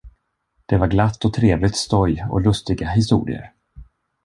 Det 0.65 0.77
var 0.77 0.87
glatt 0.87 1.25
och 1.25 1.33
trevligt 1.33 1.75
stoj 1.75 2.25
och 2.29 2.41
lustiga 2.41 2.87
historier. 2.89 3.51